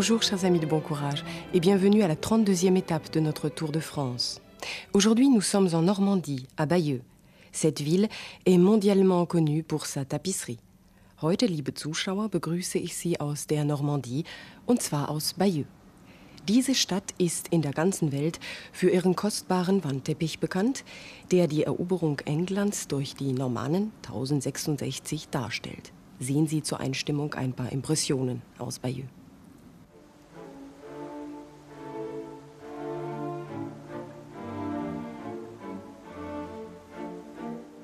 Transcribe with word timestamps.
Bonjour 0.00 0.22
chers 0.22 0.46
amis 0.46 0.60
de 0.60 0.64
bon 0.64 0.80
courage 0.80 1.26
et 1.52 1.60
bienvenue 1.60 2.02
à 2.02 2.08
la 2.08 2.14
32e 2.14 2.74
étape 2.74 3.12
de 3.12 3.20
notre 3.20 3.50
Tour 3.50 3.70
de 3.70 3.80
France. 3.80 4.40
Aujourd'hui 4.94 5.28
nous 5.28 5.42
sommes 5.42 5.68
en 5.74 5.82
Normandie, 5.82 6.46
à 6.56 6.64
Bayeux. 6.64 7.02
Cette 7.52 7.82
ville 7.82 8.08
est 8.46 8.56
mondialement 8.56 9.26
connue 9.26 9.62
pour 9.62 9.84
sa 9.84 10.06
tapisserie. 10.06 10.58
Heute, 11.20 11.44
liebe 11.44 11.74
Zuschauer, 11.74 12.30
begrüße 12.30 12.78
ich 12.78 12.96
Sie 12.96 13.20
aus 13.20 13.46
der 13.46 13.66
Normandie 13.66 14.24
und 14.64 14.80
zwar 14.80 15.10
aus 15.10 15.34
Bayeux. 15.34 15.66
Diese 16.48 16.74
Stadt 16.74 17.12
ist 17.18 17.48
in 17.48 17.60
der 17.60 17.72
ganzen 17.72 18.10
Welt 18.10 18.40
für 18.72 18.88
ihren 18.88 19.14
kostbaren 19.14 19.84
Wandteppich 19.84 20.38
bekannt, 20.38 20.82
der 21.30 21.46
die 21.46 21.64
Eroberung 21.64 22.20
Englands 22.20 22.88
durch 22.88 23.16
die 23.16 23.34
Normannen 23.34 23.92
1066 24.06 25.28
darstellt. 25.28 25.92
Sehen 26.18 26.46
Sie 26.46 26.62
zur 26.62 26.80
Einstimmung 26.80 27.34
ein 27.34 27.52
paar 27.52 27.70
Impressionen 27.70 28.40
aus 28.56 28.78
Bayeux. 28.78 29.04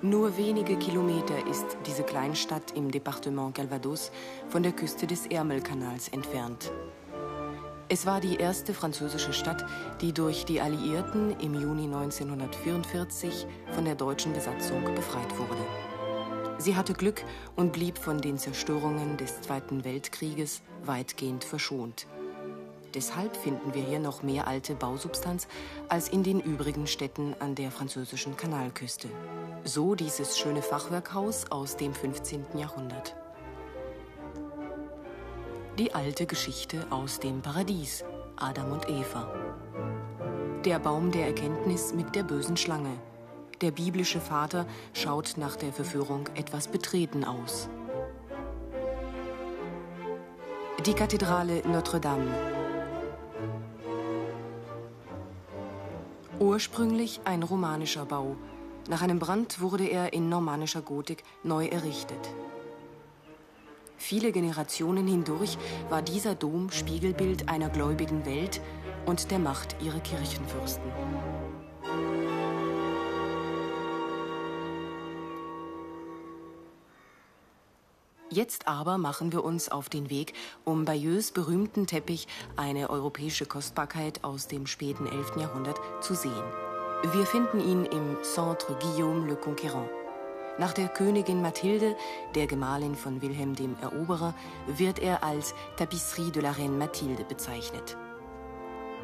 Nur 0.08 0.36
wenige 0.36 0.76
Kilometer 0.76 1.34
ist 1.50 1.78
diese 1.84 2.04
Kleinstadt 2.04 2.76
im 2.76 2.92
Departement 2.92 3.52
Calvados 3.56 4.12
von 4.48 4.62
der 4.62 4.70
Küste 4.70 5.04
des 5.04 5.26
Ärmelkanals 5.26 6.06
entfernt. 6.10 6.70
Es 7.88 8.06
war 8.06 8.20
die 8.20 8.36
erste 8.36 8.72
französische 8.72 9.32
Stadt, 9.32 9.66
die 10.00 10.12
durch 10.12 10.44
die 10.44 10.60
Alliierten 10.60 11.34
im 11.40 11.54
Juni 11.54 11.86
1944 11.86 13.48
von 13.72 13.84
der 13.84 13.96
deutschen 13.96 14.32
Besatzung 14.32 14.84
befreit 14.94 15.36
wurde. 15.38 15.66
Sie 16.58 16.76
hatte 16.76 16.92
Glück 16.92 17.24
und 17.56 17.72
blieb 17.72 17.98
von 17.98 18.20
den 18.20 18.38
Zerstörungen 18.38 19.16
des 19.16 19.40
Zweiten 19.42 19.82
Weltkrieges 19.82 20.62
weitgehend 20.84 21.42
verschont. 21.42 22.06
Deshalb 22.96 23.36
finden 23.36 23.74
wir 23.74 23.82
hier 23.82 23.98
noch 23.98 24.22
mehr 24.22 24.46
alte 24.46 24.74
Bausubstanz 24.74 25.48
als 25.90 26.08
in 26.08 26.22
den 26.22 26.40
übrigen 26.40 26.86
Städten 26.86 27.36
an 27.40 27.54
der 27.54 27.70
französischen 27.70 28.38
Kanalküste. 28.38 29.08
So 29.64 29.94
dieses 29.94 30.38
schöne 30.38 30.62
Fachwerkhaus 30.62 31.50
aus 31.50 31.76
dem 31.76 31.92
15. 31.92 32.46
Jahrhundert. 32.56 33.14
Die 35.78 35.94
alte 35.94 36.24
Geschichte 36.24 36.86
aus 36.88 37.20
dem 37.20 37.42
Paradies, 37.42 38.02
Adam 38.36 38.72
und 38.72 38.88
Eva. 38.88 39.30
Der 40.64 40.78
Baum 40.78 41.12
der 41.12 41.26
Erkenntnis 41.26 41.92
mit 41.92 42.14
der 42.14 42.22
bösen 42.22 42.56
Schlange. 42.56 42.96
Der 43.60 43.72
biblische 43.72 44.22
Vater 44.22 44.64
schaut 44.94 45.34
nach 45.36 45.56
der 45.56 45.74
Verführung 45.74 46.30
etwas 46.34 46.68
betreten 46.68 47.24
aus. 47.24 47.68
Die 50.86 50.94
Kathedrale 50.94 51.62
Notre 51.68 52.00
Ursprünglich 56.38 57.20
ein 57.24 57.42
romanischer 57.42 58.04
Bau. 58.04 58.36
Nach 58.90 59.00
einem 59.00 59.18
Brand 59.18 59.62
wurde 59.62 59.84
er 59.84 60.12
in 60.12 60.28
normannischer 60.28 60.82
Gotik 60.82 61.24
neu 61.42 61.66
errichtet. 61.66 62.28
Viele 63.96 64.32
Generationen 64.32 65.06
hindurch 65.06 65.56
war 65.88 66.02
dieser 66.02 66.34
Dom 66.34 66.70
Spiegelbild 66.70 67.48
einer 67.48 67.70
gläubigen 67.70 68.26
Welt 68.26 68.60
und 69.06 69.30
der 69.30 69.38
Macht 69.38 69.76
ihrer 69.82 70.00
Kirchenfürsten. 70.00 70.84
Jetzt 78.28 78.66
aber 78.66 78.98
machen 78.98 79.30
wir 79.30 79.44
uns 79.44 79.68
auf 79.68 79.88
den 79.88 80.10
Weg, 80.10 80.32
um 80.64 80.84
Bayeux 80.84 81.30
berühmten 81.30 81.86
Teppich, 81.86 82.26
eine 82.56 82.90
europäische 82.90 83.46
Kostbarkeit 83.46 84.24
aus 84.24 84.48
dem 84.48 84.66
späten 84.66 85.06
11. 85.06 85.36
Jahrhundert, 85.36 85.80
zu 86.00 86.14
sehen. 86.14 86.32
Wir 87.12 87.24
finden 87.24 87.60
ihn 87.60 87.84
im 87.84 88.16
Centre 88.22 88.76
Guillaume 88.80 89.28
le 89.28 89.36
Conquérant. 89.36 89.88
Nach 90.58 90.72
der 90.72 90.88
Königin 90.88 91.40
Mathilde, 91.40 91.94
der 92.34 92.48
Gemahlin 92.48 92.96
von 92.96 93.22
Wilhelm 93.22 93.54
dem 93.54 93.76
Eroberer, 93.80 94.34
wird 94.66 94.98
er 94.98 95.22
als 95.22 95.54
Tapisserie 95.76 96.32
de 96.32 96.42
la 96.42 96.50
Reine 96.50 96.76
Mathilde 96.76 97.24
bezeichnet. 97.24 97.96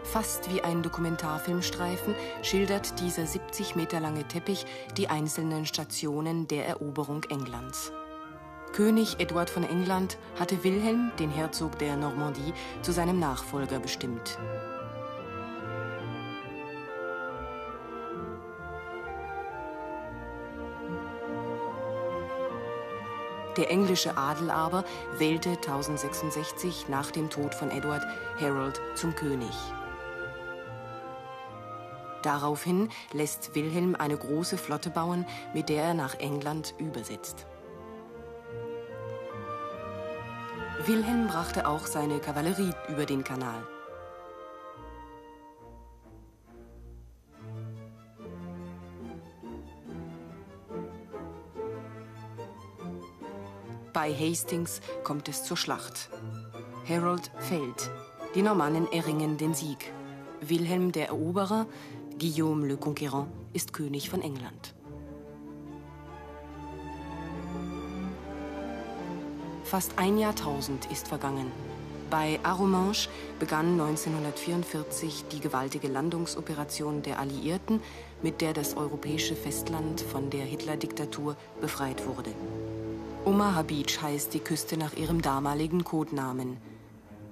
Fast 0.03 0.53
wie 0.53 0.63
ein 0.63 0.83
Dokumentarfilmstreifen 0.83 2.17
schildert 2.43 2.99
dieser 2.99 3.27
70 3.27 3.77
Meter 3.77 4.01
lange 4.01 4.27
Teppich 4.27 4.67
die 4.97 5.09
einzelnen 5.09 5.65
Stationen 5.65 6.49
der 6.49 6.67
Eroberung 6.67 7.23
Englands. 7.25 7.93
König 8.73 9.21
Eduard 9.21 9.51
von 9.51 9.65
England 9.65 10.17
hatte 10.41 10.65
Wilhelm, 10.65 11.13
den 11.19 11.31
Herzog 11.31 11.79
der 11.79 11.95
Normandie, 11.97 12.55
zu 12.81 12.91
seinem 12.91 13.19
Nachfolger 13.19 13.79
bestimmt. 13.79 14.39
Der 23.59 23.71
englische 23.71 24.17
Adel 24.17 24.51
aber 24.51 24.85
wählte 25.19 25.51
1066 25.51 26.89
nach 26.89 27.11
dem 27.11 27.29
Tod 27.29 27.55
von 27.55 27.71
Edward 27.71 28.03
Harold 28.41 28.81
zum 28.95 29.15
König. 29.15 29.53
Daraufhin 32.23 32.89
lässt 33.13 33.55
Wilhelm 33.55 33.95
eine 33.95 34.17
große 34.17 34.57
Flotte 34.57 34.89
bauen, 34.89 35.27
mit 35.53 35.69
der 35.69 35.85
er 35.85 35.95
nach 35.95 36.15
England 36.15 36.73
übersetzt. 36.79 37.47
Wilhelm 40.87 41.29
brachte 41.29 41.69
auch 41.69 41.87
seine 41.87 42.19
Kavallerie 42.19 42.73
über 42.89 43.07
den 43.07 43.23
Kanal. 43.23 43.63
Bei 53.93 54.13
Hastings 54.13 54.81
kommt 55.05 55.29
es 55.29 55.45
zur 55.45 55.57
Schlacht. 55.57 56.11
Harold 56.89 57.31
fällt. 57.39 57.91
Die 58.35 58.43
Normannen 58.43 58.91
erringen 58.91 59.37
den 59.37 59.55
Sieg. 59.55 59.93
Wilhelm 60.41 60.91
der 60.91 61.09
Eroberer, 61.09 61.67
Guillaume 62.19 62.67
le 62.67 62.75
Conquérant, 62.75 63.29
ist 63.53 63.73
König 63.73 64.11
von 64.11 64.21
England. 64.21 64.75
Fast 69.73 69.93
ein 69.97 70.19
Jahrtausend 70.19 70.93
ist 70.93 71.09
vergangen. 71.09 71.51
Bei 72.11 72.39
Arromanches 72.43 73.09
begann 73.39 73.81
1944 73.81 75.25
die 75.33 75.41
gewaltige 75.41 75.89
Landungsoperation 75.89 77.01
der 77.01 77.19
Alliierten, 77.19 77.81
mit 78.21 78.43
der 78.43 78.53
das 78.53 78.77
europäische 78.77 79.35
Festland 79.35 80.03
von 80.03 80.29
der 80.29 80.45
Hitler-Diktatur 80.45 81.37
befreit 81.63 82.07
wurde. 82.07 82.35
Omaha 83.25 83.63
Beach 83.63 83.99
heißt 84.03 84.35
die 84.35 84.41
Küste 84.41 84.77
nach 84.77 84.93
ihrem 84.93 85.23
damaligen 85.23 85.85
Codenamen. 85.85 86.59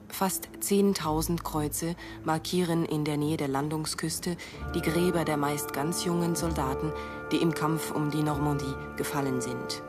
Fast 0.09 0.49
10.000 0.63 1.43
Kreuze 1.43 1.95
markieren 2.25 2.87
in 2.87 3.05
der 3.05 3.19
Nähe 3.19 3.37
der 3.37 3.49
Landungsküste 3.49 4.39
die 4.75 4.81
Gräber 4.81 5.27
der 5.27 5.37
meist 5.37 5.75
ganz 5.75 6.07
jungen 6.07 6.35
Soldaten, 6.35 6.91
die 7.33 7.37
im 7.37 7.53
Kampf 7.53 7.91
um 7.91 8.11
die 8.11 8.23
Normandie 8.23 8.75
gefallen 8.97 9.43
sind. 9.43 9.83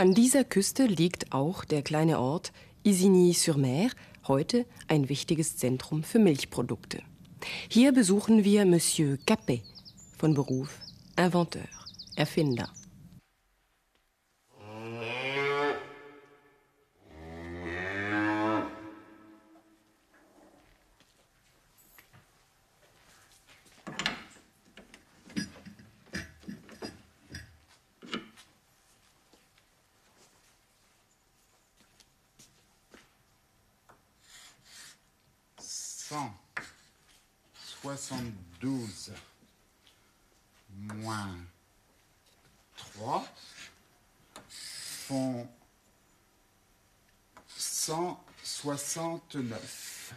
An 0.00 0.14
dieser 0.14 0.44
Küste 0.44 0.86
liegt 0.86 1.30
auch 1.30 1.62
der 1.66 1.82
kleine 1.82 2.20
Ort 2.20 2.52
Isigny-sur-Mer, 2.84 3.90
heute 4.26 4.64
ein 4.88 5.10
wichtiges 5.10 5.58
Zentrum 5.58 6.04
für 6.04 6.18
Milchprodukte. 6.18 7.02
Hier 7.68 7.92
besuchen 7.92 8.42
wir 8.42 8.64
Monsieur 8.64 9.18
Capet, 9.26 9.60
von 10.16 10.32
Beruf 10.32 10.70
Inventeur. 11.18 11.68
Erfinder. 12.16 12.70
169. 48.90 50.14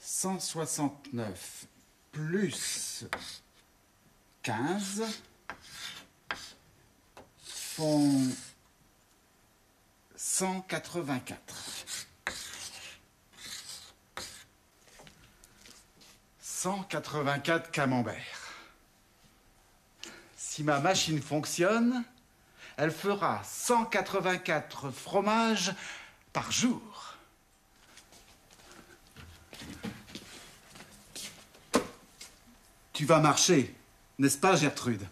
169 0.00 1.66
plus 2.10 3.04
15 4.42 5.04
font 7.44 8.34
184. 10.16 12.08
184 16.40 17.70
camemberts. 17.70 18.18
Si 20.36 20.64
ma 20.64 20.80
machine 20.80 21.22
fonctionne, 21.22 22.04
elle 22.76 22.90
fera 22.90 23.42
184 23.44 24.90
fromages 24.90 25.74
par 26.32 26.52
jour. 26.52 27.14
Tu 32.92 33.04
vas 33.04 33.18
marcher, 33.18 33.74
n'est-ce 34.18 34.38
pas, 34.38 34.56
Gertrude? 34.56 35.06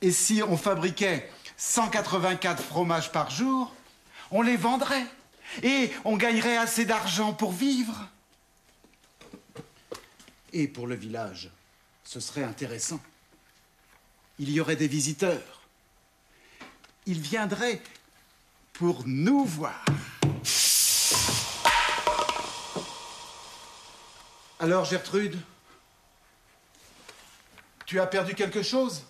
Et 0.00 0.12
si 0.12 0.42
on 0.42 0.56
fabriquait 0.56 1.32
184 1.56 2.62
fromages 2.62 3.10
par 3.10 3.30
jour, 3.30 3.74
on 4.30 4.42
les 4.42 4.56
vendrait 4.56 5.06
et 5.62 5.92
on 6.04 6.16
gagnerait 6.16 6.56
assez 6.56 6.84
d'argent 6.84 7.32
pour 7.32 7.52
vivre. 7.52 8.08
Et 10.52 10.68
pour 10.68 10.86
le 10.86 10.94
village, 10.94 11.50
ce 12.04 12.20
serait 12.20 12.44
intéressant. 12.44 13.00
Il 14.38 14.50
y 14.50 14.60
aurait 14.60 14.76
des 14.76 14.88
visiteurs. 14.88 15.62
Ils 17.06 17.20
viendraient 17.20 17.80
pour 18.72 19.04
nous 19.06 19.44
voir. 19.44 19.84
Alors, 24.58 24.84
Gertrude, 24.84 25.38
tu 27.86 28.00
as 28.00 28.06
perdu 28.06 28.34
quelque 28.34 28.62
chose? 28.62 29.04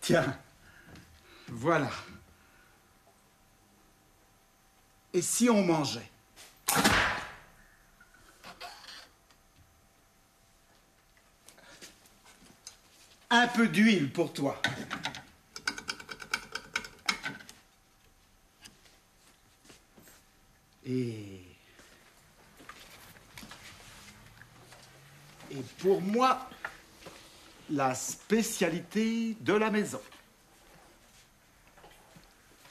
Tiens, 0.00 0.38
voilà. 1.48 1.90
Et 5.14 5.22
si 5.22 5.48
on 5.48 5.62
mangeait? 5.62 6.10
Un 13.30 13.46
peu 13.46 13.68
d'huile 13.68 14.12
pour 14.12 14.32
toi. 14.32 14.60
Et... 20.84 21.42
Pour 25.78 26.02
moi, 26.02 26.50
la 27.70 27.94
spécialité 27.94 29.36
de 29.40 29.52
la 29.52 29.70
maison. 29.70 30.02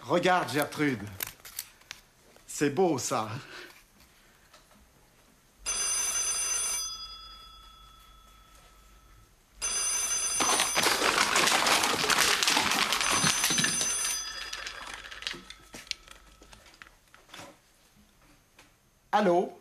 Regarde, 0.02 0.52
Gertrude. 0.52 1.00
C'est 2.56 2.70
beau, 2.70 3.00
ça. 3.00 3.30
Allô? 19.12 19.58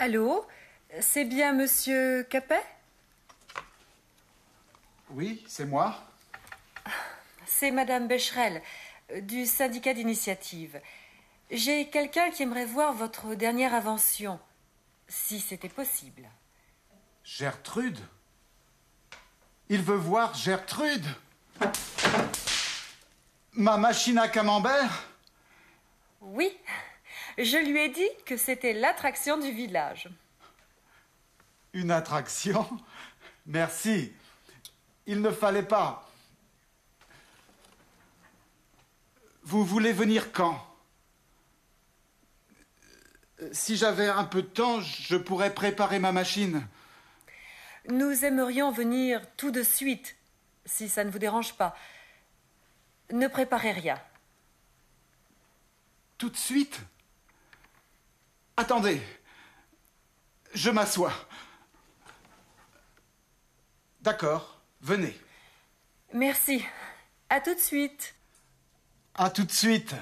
Allô? 0.00 0.44
C'est 1.00 1.24
bien 1.24 1.52
Monsieur 1.52 2.24
Capet? 2.24 2.60
Oui, 5.10 5.44
c'est 5.46 5.64
moi. 5.64 5.94
C'est 7.46 7.70
Madame 7.70 8.08
Becherel, 8.08 8.60
euh, 9.12 9.20
du 9.20 9.46
syndicat 9.46 9.94
d'initiative. 9.94 10.80
J'ai 11.50 11.88
quelqu'un 11.88 12.30
qui 12.30 12.42
aimerait 12.42 12.64
voir 12.64 12.92
votre 12.94 13.34
dernière 13.34 13.74
invention, 13.74 14.40
si 15.08 15.40
c'était 15.40 15.68
possible. 15.68 16.28
Gertrude? 17.22 17.98
Il 19.68 19.82
veut 19.82 19.96
voir 19.96 20.34
Gertrude 20.34 21.06
Ma 23.52 23.76
machine 23.76 24.18
à 24.18 24.28
camembert? 24.28 25.04
Oui, 26.20 26.56
je 27.38 27.56
lui 27.56 27.80
ai 27.80 27.88
dit 27.88 28.08
que 28.26 28.36
c'était 28.36 28.72
l'attraction 28.72 29.38
du 29.38 29.52
village. 29.52 30.08
Une 31.72 31.90
attraction? 31.90 32.66
Merci. 33.46 34.12
Il 35.06 35.20
ne 35.20 35.30
fallait 35.30 35.62
pas. 35.62 36.10
Vous 39.44 39.64
voulez 39.64 39.92
venir 39.92 40.32
quand? 40.32 40.73
Si 43.52 43.76
j'avais 43.76 44.08
un 44.08 44.24
peu 44.24 44.42
de 44.42 44.48
temps, 44.48 44.80
je 44.80 45.16
pourrais 45.16 45.52
préparer 45.52 45.98
ma 45.98 46.12
machine. 46.12 46.66
Nous 47.88 48.24
aimerions 48.24 48.70
venir 48.70 49.20
tout 49.36 49.50
de 49.50 49.62
suite, 49.62 50.16
si 50.64 50.88
ça 50.88 51.04
ne 51.04 51.10
vous 51.10 51.18
dérange 51.18 51.54
pas. 51.54 51.76
Ne 53.10 53.26
préparez 53.28 53.72
rien. 53.72 54.00
Tout 56.16 56.30
de 56.30 56.36
suite? 56.36 56.80
Attendez. 58.56 59.02
Je 60.54 60.70
m'assois. 60.70 61.12
D'accord, 64.00 64.60
venez. 64.80 65.18
Merci. 66.12 66.64
À 67.28 67.40
tout 67.40 67.54
de 67.54 67.60
suite. 67.60 68.14
À 69.14 69.30
tout 69.30 69.44
de 69.44 69.52
suite. 69.52 69.94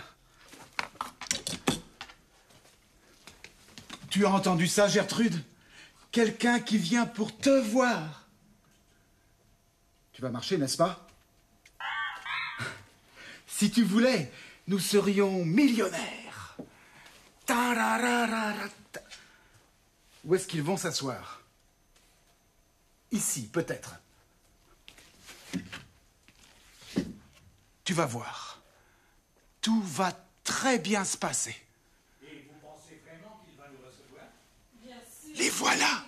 Tu 4.13 4.27
as 4.27 4.31
entendu 4.31 4.67
ça, 4.67 4.89
Gertrude? 4.89 5.43
Quelqu'un 6.11 6.61
qui 6.61 6.77
vient 6.77 7.07
pour 7.07 7.35
te 7.35 7.49
voir. 7.49 8.29
Tu 10.13 10.21
vas 10.21 10.29
marcher, 10.29 10.59
n'est-ce 10.59 10.77
pas? 10.77 11.09
Si 13.47 13.71
tu 13.71 13.85
voulais, 13.85 14.31
nous 14.69 14.79
serions 14.79 15.47
millionnaires. 15.47 16.57
Où 20.27 20.35
est-ce 20.35 20.47
qu'ils 20.47 20.63
vont 20.63 20.77
s'asseoir? 20.77 21.41
Ici, 23.13 23.49
peut-être. 23.51 23.95
Tu 27.85 27.95
vas 27.95 28.07
voir. 28.07 28.61
Tout 29.63 29.83
va 29.83 30.13
très 30.45 30.79
bien 30.79 31.07
se 31.07 31.17
passer. 31.17 31.62
Qu'il 33.13 33.57
va 33.59 33.69
nous 33.69 33.77
recevoir 33.87 34.25
Les 35.37 35.51
voilà 35.51 36.03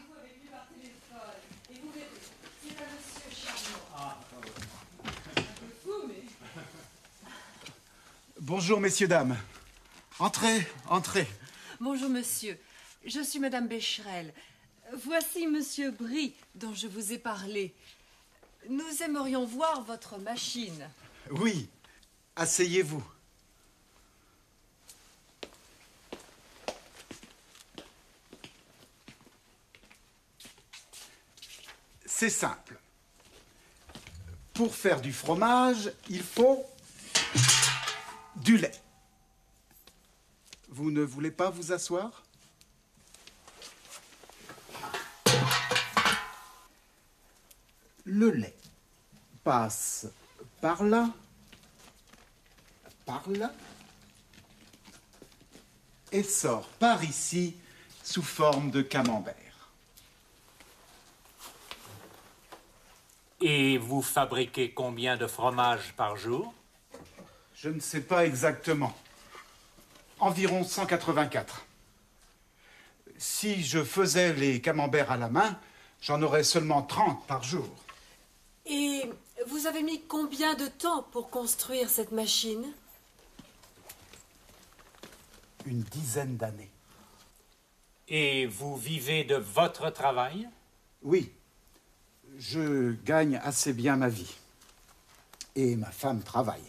Bonjour, 8.40 8.80
messieurs, 8.80 9.06
dames. 9.08 9.36
Entrez, 10.18 10.66
entrez. 10.88 11.26
Bonjour 11.80 12.08
monsieur, 12.08 12.58
je 13.04 13.20
suis 13.20 13.38
madame 13.38 13.68
Becherel. 13.68 14.32
Voici 15.04 15.46
monsieur 15.46 15.90
Brie 15.90 16.34
dont 16.54 16.72
je 16.74 16.86
vous 16.86 17.12
ai 17.12 17.18
parlé. 17.18 17.74
Nous 18.70 19.02
aimerions 19.02 19.44
voir 19.44 19.82
votre 19.82 20.16
machine. 20.18 20.88
Oui, 21.30 21.68
asseyez-vous. 22.36 23.04
Simple. 32.30 32.78
Pour 34.54 34.74
faire 34.74 35.00
du 35.00 35.12
fromage, 35.12 35.92
il 36.08 36.22
faut 36.22 36.64
du 38.36 38.56
lait. 38.56 38.80
Vous 40.68 40.90
ne 40.90 41.02
voulez 41.02 41.30
pas 41.30 41.50
vous 41.50 41.72
asseoir? 41.72 42.24
Le 48.04 48.30
lait 48.30 48.56
passe 49.42 50.06
par 50.60 50.82
là, 50.84 51.10
par 53.06 53.28
là, 53.28 53.52
et 56.12 56.22
sort 56.22 56.68
par 56.78 57.02
ici 57.02 57.56
sous 58.02 58.22
forme 58.22 58.70
de 58.70 58.82
camembert. 58.82 59.43
Et 63.56 63.78
vous 63.78 64.02
fabriquez 64.02 64.72
combien 64.72 65.16
de 65.16 65.28
fromages 65.28 65.92
par 65.96 66.16
jour 66.16 66.52
Je 67.54 67.68
ne 67.68 67.78
sais 67.78 68.00
pas 68.00 68.26
exactement. 68.26 68.92
Environ 70.18 70.64
184. 70.64 71.64
Si 73.16 73.62
je 73.62 73.84
faisais 73.84 74.32
les 74.32 74.60
camemberts 74.60 75.12
à 75.12 75.16
la 75.16 75.28
main, 75.28 75.56
j'en 76.00 76.20
aurais 76.22 76.42
seulement 76.42 76.82
30 76.82 77.24
par 77.28 77.44
jour. 77.44 77.68
Et 78.66 79.02
vous 79.46 79.68
avez 79.68 79.84
mis 79.84 80.02
combien 80.02 80.56
de 80.56 80.66
temps 80.66 81.04
pour 81.12 81.30
construire 81.30 81.88
cette 81.88 82.10
machine 82.10 82.64
Une 85.64 85.82
dizaine 85.82 86.36
d'années. 86.36 86.72
Et 88.08 88.46
vous 88.46 88.76
vivez 88.76 89.22
de 89.22 89.36
votre 89.36 89.90
travail 89.90 90.48
Oui, 91.02 91.32
je 92.38 92.92
gagne 93.04 93.40
assez 93.42 93.72
bien 93.72 93.96
ma 93.96 94.08
vie. 94.08 94.34
Et 95.56 95.76
ma 95.76 95.90
femme 95.90 96.22
travaille. 96.22 96.62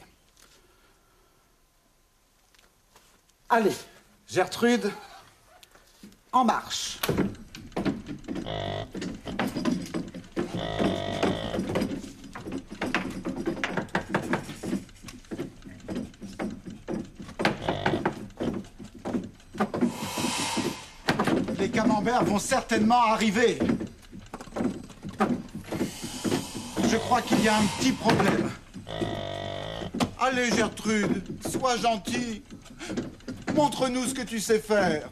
Allez, 3.49 3.75
Gertrude, 4.27 4.91
en 6.31 6.45
marche. 6.45 6.99
Les 21.57 21.69
camemberts 21.69 22.25
vont 22.25 22.39
certainement 22.39 23.01
arriver. 23.01 23.57
Je 26.87 26.97
crois 27.15 27.27
qu'il 27.29 27.45
y 27.45 27.47
a 27.47 27.57
un 27.57 27.65
petit 27.65 27.93
problème. 27.93 28.51
Allez, 30.19 30.53
Gertrude, 30.53 31.23
sois 31.49 31.77
gentille. 31.77 32.43
Montre-nous 33.53 34.07
ce 34.07 34.13
que 34.13 34.23
tu 34.23 34.41
sais 34.41 34.59
faire. 34.59 35.09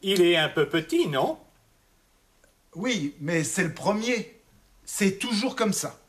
Il 0.00 0.22
est 0.22 0.38
un 0.38 0.48
peu 0.48 0.66
petit, 0.66 1.08
non? 1.08 1.38
Oui, 2.74 3.16
mais 3.20 3.44
c'est 3.44 3.64
le 3.64 3.74
premier. 3.74 4.40
C'est 4.86 5.18
toujours 5.18 5.54
comme 5.56 5.74
ça. 5.74 6.00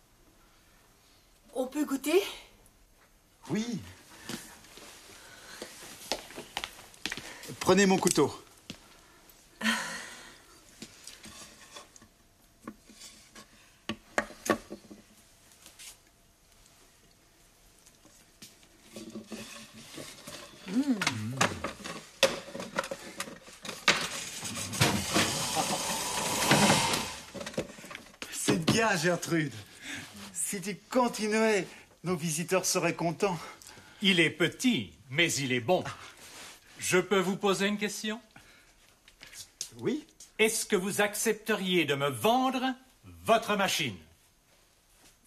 On 1.54 1.68
peut 1.68 1.84
goûter? 1.84 2.22
Oui. 3.50 3.82
Prenez 7.68 7.86
mon 7.86 7.98
couteau. 7.98 8.34
C'est 28.32 28.64
bien, 28.64 28.96
Gertrude. 28.96 29.52
Si 30.32 30.62
tu 30.62 30.78
continuais, 30.90 31.68
nos 32.06 32.16
visiteurs 32.16 32.66
seraient 32.66 32.96
contents. 32.96 33.38
Il 34.02 34.22
est 34.22 34.30
petit, 34.30 34.94
mais 35.10 35.30
il 35.34 35.52
est 35.52 35.60
bon. 35.60 35.84
Je 36.90 37.00
peux 37.00 37.20
vous 37.20 37.36
poser 37.36 37.68
une 37.68 37.78
question? 37.78 38.22
Oui 39.80 40.08
Est-ce 40.40 40.66
que 40.66 40.78
vous 40.78 41.02
accepteriez 41.02 41.84
de 41.84 41.96
me 41.96 42.08
vendre 42.08 42.64
votre 43.26 43.58
machine? 43.58 43.98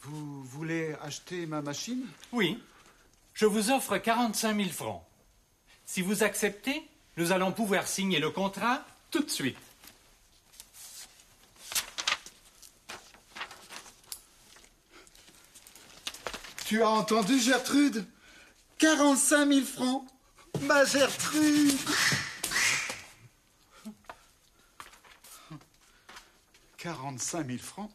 Vous 0.01 0.43
voulez 0.45 0.97
acheter 1.03 1.45
ma 1.45 1.61
machine? 1.61 2.07
Oui. 2.33 2.59
Je 3.35 3.45
vous 3.45 3.71
offre 3.71 3.99
45 3.99 4.57
000 4.57 4.71
francs. 4.71 5.03
Si 5.85 6.01
vous 6.01 6.23
acceptez, 6.23 6.83
nous 7.19 7.31
allons 7.31 7.53
pouvoir 7.53 7.89
signer 7.89 8.21
le 8.21 8.31
contrat 8.31 8.83
tout 9.11 9.23
de 9.23 9.29
suite. 9.29 9.59
Tu 16.65 16.83
as 16.83 16.89
entendu, 16.89 17.39
Gertrude? 17.39 18.07
45 18.79 19.47
000 19.47 19.67
francs 19.67 20.07
Ma 20.63 20.85
Gertrude 20.85 21.73
45 26.77 27.47
000 27.47 27.59
francs 27.59 27.91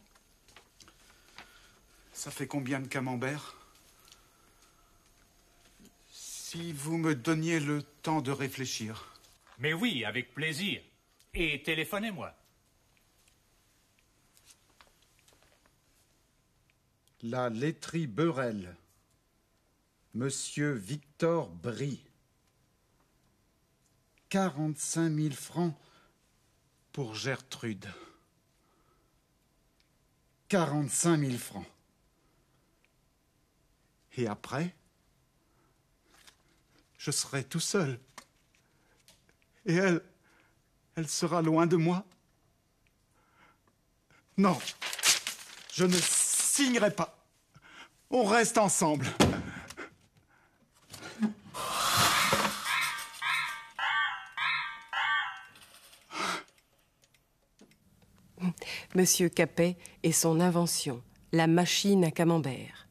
Ça 2.12 2.30
fait 2.30 2.46
combien 2.46 2.80
de 2.80 2.86
camemberts? 2.86 3.56
Si 6.10 6.72
vous 6.72 6.96
me 6.96 7.14
donniez 7.14 7.60
le 7.60 7.82
temps 7.82 8.20
de 8.20 8.30
réfléchir. 8.30 9.12
Mais 9.58 9.72
oui, 9.72 10.04
avec 10.04 10.34
plaisir. 10.34 10.80
Et 11.34 11.62
téléphonez-moi. 11.62 12.34
La 17.22 17.48
laiterie 17.50 18.06
Beurel. 18.06 18.76
Monsieur 20.14 20.72
Victor 20.72 21.48
Brie. 21.48 22.00
45 24.28 25.10
000 25.14 25.34
francs 25.34 25.74
pour 26.92 27.14
Gertrude. 27.14 27.86
45 30.48 31.18
000 31.18 31.38
francs. 31.38 31.66
Et 34.16 34.26
après, 34.26 34.74
je 36.98 37.10
serai 37.10 37.44
tout 37.44 37.60
seul. 37.60 38.00
Et 39.66 39.74
elle, 39.74 40.00
elle 40.94 41.08
sera 41.08 41.42
loin 41.42 41.66
de 41.66 41.76
moi. 41.76 42.04
Non, 44.38 44.58
je 45.72 45.84
ne 45.84 45.96
signerai 45.96 46.90
pas. 46.90 47.18
On 48.10 48.24
reste 48.24 48.58
ensemble. 48.58 49.06
Monsieur 58.94 59.28
Capet 59.28 59.76
et 60.02 60.12
son 60.12 60.40
Invention, 60.40 61.02
la 61.32 61.46
Machine 61.46 62.04
à 62.04 62.10
Camembert. 62.10 62.86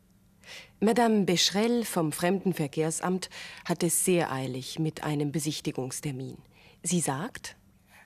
Madame 0.81 1.25
Becherel 1.25 1.84
vom 1.86 2.12
Fremdenverkehrsamt 2.12 3.29
hat 3.65 3.84
es 3.84 4.05
sehr 4.05 4.31
eilig 4.31 4.77
mit 4.77 5.03
einem 5.03 5.31
Besichtigungstermin. 5.31 6.38
Sie 6.84 7.00
sagt, 7.00 7.55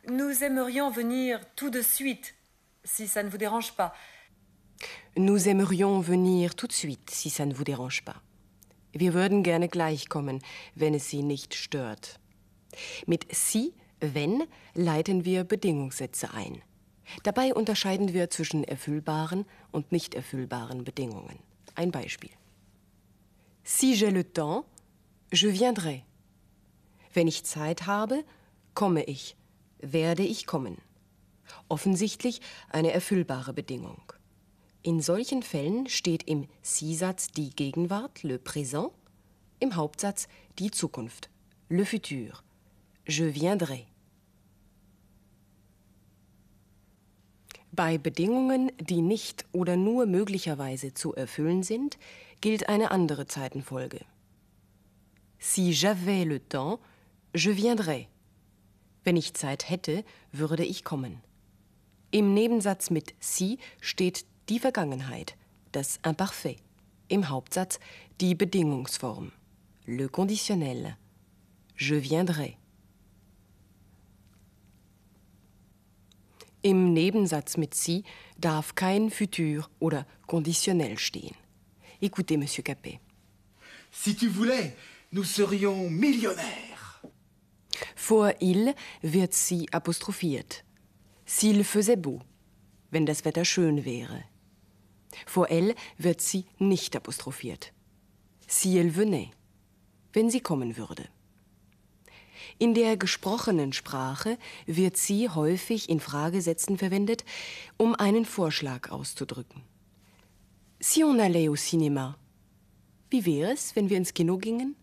Nous 0.08 0.44
aimerions 0.44 0.90
venir 0.90 1.40
tout 1.56 1.70
de 1.70 1.82
suite, 1.82 2.36
si 2.84 3.08
ça 3.08 3.22
ne 3.24 3.30
vous 3.30 3.38
dérange 3.38 3.74
pas. 3.74 3.94
Nous 5.18 5.50
aimerions 5.50 6.00
venir 6.00 6.56
tout 6.56 6.68
de 6.68 6.74
suite, 6.74 7.10
si 7.10 7.30
ça 7.30 7.46
ne 7.46 7.54
vous 7.54 7.66
dérange 7.66 8.04
pas. 8.06 8.22
Wir 8.94 9.14
würden 9.14 9.44
gerne 9.44 9.68
gleich 9.68 10.08
kommen, 10.08 10.40
wenn 10.76 10.94
es 10.94 11.10
Sie 11.10 11.22
nicht 11.22 11.54
stört. 11.54 12.20
Mit 13.06 13.28
si, 13.32 13.74
wenn, 14.00 14.44
leiten 14.74 15.26
wir 15.26 15.44
Bedingungssätze 15.44 16.34
ein. 16.34 16.62
Dabei 17.24 17.54
unterscheiden 17.54 18.14
wir 18.14 18.30
zwischen 18.30 18.64
erfüllbaren 18.64 19.46
und 19.72 19.92
nicht 19.92 20.14
erfüllbaren 20.14 20.84
Bedingungen. 20.84 21.40
Ein 21.76 21.92
Beispiel. 21.92 22.32
Si 23.64 23.96
j'ai 23.96 24.12
le 24.12 24.24
temps, 24.24 24.66
je 25.32 25.52
viendrai. 25.52 26.04
Wenn 27.14 27.28
ich 27.28 27.44
Zeit 27.44 27.86
habe, 27.86 28.24
komme 28.74 29.04
ich, 29.04 29.36
werde 29.80 30.24
ich 30.24 30.46
kommen. 30.46 30.78
Offensichtlich 31.68 32.42
eine 32.70 32.92
erfüllbare 32.92 33.54
Bedingung. 33.54 34.02
In 34.82 35.02
solchen 35.02 35.44
Fällen 35.44 35.88
steht 35.88 36.24
im 36.24 36.48
Si-Satz 36.62 37.28
die 37.28 37.50
Gegenwart, 37.50 38.24
le 38.24 38.40
présent, 38.40 38.92
im 39.60 39.76
Hauptsatz 39.76 40.28
die 40.58 40.72
Zukunft, 40.72 41.30
le 41.68 41.86
futur, 41.86 42.42
je 43.06 43.34
viendrai. 43.34 43.89
Bei 47.80 47.98
Bedingungen, 47.98 48.74
die 48.78 49.02
nicht 49.02 49.46
oder 49.54 49.78
nur 49.78 50.06
möglicherweise 50.06 50.94
zu 50.94 51.16
erfüllen 51.16 51.64
sind, 51.64 51.98
gilt 52.42 52.68
eine 52.68 52.92
andere 52.92 53.26
Zeitenfolge. 53.26 54.02
Si 55.38 55.72
j'avais 55.72 56.26
le 56.26 56.42
temps, 56.42 56.82
je 57.34 57.54
viendrais. 57.56 58.08
Wenn 59.06 59.16
ich 59.16 59.34
Zeit 59.34 59.70
hätte, 59.70 60.04
würde 60.34 60.66
ich 60.66 60.84
kommen. 60.84 61.22
Im 62.12 62.34
Nebensatz 62.34 62.90
mit 62.90 63.16
si 63.22 63.60
steht 63.80 64.26
die 64.50 64.60
Vergangenheit, 64.60 65.38
das 65.72 66.02
Imparfait. 66.04 66.58
Im 67.08 67.30
Hauptsatz 67.30 67.80
die 68.20 68.36
Bedingungsform, 68.36 69.32
le 69.86 70.10
conditionnel. 70.10 70.98
Je 71.78 72.02
viendrai. 72.02 72.58
Im 76.62 76.94
Nebensatz 76.94 77.56
mit 77.56 77.74
si 77.74 78.04
darf 78.38 78.76
kein 78.76 79.12
Futur 79.12 79.70
oder 79.80 80.06
conditionnel 80.28 80.98
stehen. 80.98 81.36
Écoutez, 82.02 82.38
Monsieur 82.38 82.64
Capet. 82.64 83.00
Si 83.92 84.16
tu 84.16 84.28
voulais, 84.30 84.76
nous 85.12 85.24
serions 85.24 85.90
millionnaires. 85.90 87.02
Vor 87.96 88.34
il 88.42 88.74
wird 89.02 89.34
sie 89.34 89.68
apostrophiert. 89.72 90.64
S'il 91.26 91.64
faisait 91.64 91.96
beau, 91.96 92.22
wenn 92.92 93.06
das 93.06 93.24
Wetter 93.24 93.46
schön 93.46 93.86
wäre. 93.86 94.24
Vor 95.26 95.50
elle 95.50 95.76
wird 95.98 96.22
sie 96.22 96.46
nicht 96.58 96.96
apostrophiert. 96.96 97.72
Si 98.48 98.78
elle 98.78 98.96
venait, 98.96 99.32
wenn 100.14 100.30
sie 100.30 100.42
kommen 100.42 100.76
würde. 100.76 101.08
In 102.58 102.74
der 102.74 102.98
gesprochenen 102.98 103.74
Sprache 103.74 104.38
wird 104.66 104.98
sie 104.98 105.30
häufig 105.30 105.90
in 105.90 106.00
Fragesätzen 106.00 106.78
verwendet, 106.78 107.26
um 107.78 107.96
einen 107.96 108.26
Vorschlag 108.26 108.90
auszudrücken. 108.90 109.64
Si 110.80 111.04
on 111.04 111.20
allait 111.20 111.50
au 111.50 111.56
cinéma, 111.56 112.16
wie 113.10 113.26
wäre 113.26 113.52
es, 113.52 113.76
wenn 113.76 113.90
wir 113.90 113.98
ins 113.98 114.14
Kino 114.14 114.38
gingen? 114.38 114.76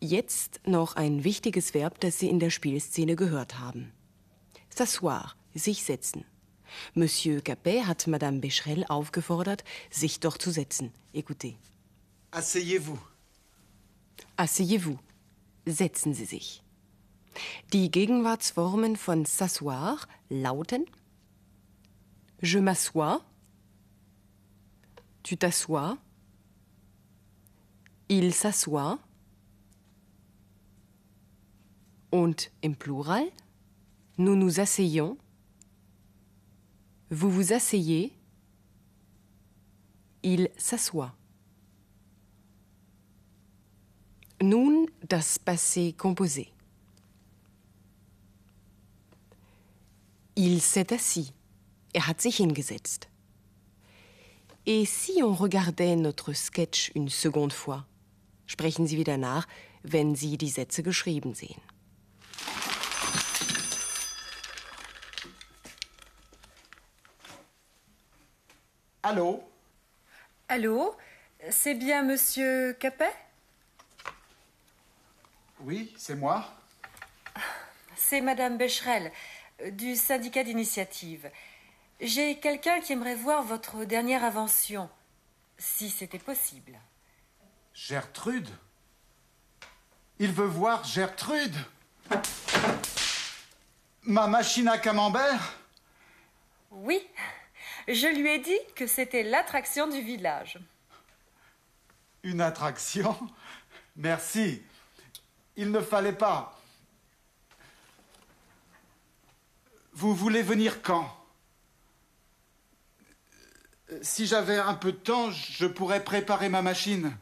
Jetzt 0.00 0.60
noch 0.66 0.94
ein 0.94 1.24
wichtiges 1.24 1.74
Verb, 1.74 2.00
das 2.00 2.18
Sie 2.18 2.28
in 2.28 2.38
der 2.38 2.50
Spielszene 2.50 3.16
gehört 3.16 3.58
haben. 3.58 3.92
S'asseoir, 4.70 5.32
sich 5.54 5.84
setzen. 5.84 6.24
Monsieur 6.94 7.40
Capet 7.40 7.86
hat 7.86 8.06
Madame 8.06 8.40
Becherel 8.40 8.84
aufgefordert, 8.88 9.64
sich 9.90 10.20
doch 10.20 10.36
zu 10.36 10.50
setzen. 10.50 10.92
Écoutez. 11.14 11.54
Asseyez-vous. 12.30 12.98
Asseyez-vous. 14.36 14.98
Setzen 15.66 16.14
Sie 16.14 16.24
sich. 16.24 16.62
Die 17.72 17.90
Gegenwartsformen 17.90 18.96
von 18.96 19.26
s'asseoir 19.26 20.06
lauten 20.30 20.86
Je 22.40 22.60
m'assois, 22.60 23.20
tu 25.22 25.36
t'assois, 25.36 25.98
il 28.08 28.32
s'assoit 28.32 28.98
und 32.12 32.50
im 32.62 32.76
Plural 32.76 33.24
nous 34.18 34.36
nous 34.36 34.60
asseyons, 34.60 35.18
vous 37.10 37.30
vous 37.30 37.52
asseyez, 37.52 38.12
il 40.22 40.50
s'assoit. 40.56 41.14
Nun 44.42 44.86
das 45.02 45.38
Passé 45.38 45.94
composé. 45.94 46.52
Il 50.36 50.60
s'est 50.60 50.92
assis. 50.92 51.32
Er 51.94 52.06
hat 52.06 52.20
sich 52.20 52.36
hingesetzt. 52.36 53.08
Et 54.66 54.84
si 54.84 55.22
on 55.22 55.32
regardait 55.32 55.96
notre 55.96 56.34
Sketch 56.34 56.90
une 56.94 57.08
seconde 57.08 57.52
fois? 57.52 57.86
Sprechen 58.46 58.86
Sie 58.86 58.98
wieder 58.98 59.16
nach, 59.16 59.46
wenn 59.82 60.14
Sie 60.14 60.36
die 60.36 60.50
Sätze 60.50 60.82
geschrieben 60.82 61.34
sehen. 61.34 61.60
Allô? 69.02 69.42
Allô? 70.48 70.96
C'est 71.48 71.76
bien 71.76 72.02
monsieur 72.02 72.74
Capet? 72.74 73.12
Oui, 75.60 75.94
c'est 75.96 76.14
moi. 76.14 76.44
C'est 77.96 78.20
madame 78.20 78.58
Becherel, 78.58 79.10
euh, 79.62 79.70
du 79.70 79.96
syndicat 79.96 80.44
d'initiative. 80.44 81.30
J'ai 82.00 82.38
quelqu'un 82.38 82.80
qui 82.80 82.92
aimerait 82.92 83.14
voir 83.14 83.42
votre 83.42 83.84
dernière 83.84 84.22
invention, 84.22 84.90
si 85.56 85.88
c'était 85.88 86.18
possible. 86.18 86.78
Gertrude 87.72 88.48
Il 90.18 90.32
veut 90.32 90.46
voir 90.46 90.84
Gertrude 90.84 91.56
Ma 94.02 94.26
machine 94.26 94.68
à 94.68 94.78
camembert 94.78 95.58
Oui, 96.70 97.02
je 97.88 98.06
lui 98.06 98.28
ai 98.28 98.38
dit 98.38 98.58
que 98.74 98.86
c'était 98.86 99.22
l'attraction 99.22 99.88
du 99.88 100.00
village. 100.00 100.58
Une 102.22 102.40
attraction 102.40 103.16
Merci. 103.96 104.62
Il 105.56 105.70
ne 105.70 105.80
fallait 105.80 106.12
pas. 106.12 106.60
Vous 109.92 110.14
voulez 110.14 110.42
venir 110.42 110.82
quand? 110.82 111.10
Si 114.02 114.26
j'avais 114.26 114.58
un 114.58 114.74
peu 114.74 114.92
de 114.92 114.98
temps, 114.98 115.30
je 115.30 115.66
pourrais 115.66 116.04
préparer 116.04 116.48
ma 116.48 116.60
machine. 116.60 117.16